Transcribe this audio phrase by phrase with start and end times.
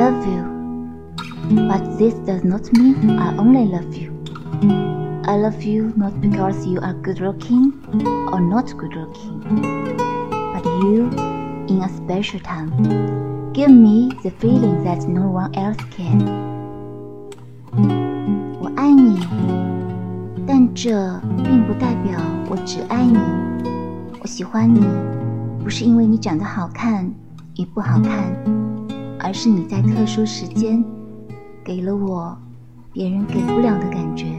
[0.00, 0.42] love you,
[1.68, 4.10] but this does not mean I only love you.
[5.24, 7.72] I love you not because you are good looking
[8.32, 9.40] or not good looking,
[10.52, 11.10] but you,
[11.68, 12.70] in a special time,
[13.52, 16.24] give me the feeling that no one else can.
[18.60, 19.20] 我爱你，
[20.46, 22.18] 但这并不代表
[22.48, 23.18] 我只爱你。
[24.20, 24.84] 我喜欢你，
[25.62, 27.04] 不是因为你长得好看
[27.56, 28.34] 与不好看，
[29.25, 30.85] 而是你在特殊时间
[31.63, 32.37] 给了我
[32.93, 34.34] 别人给不了的感觉。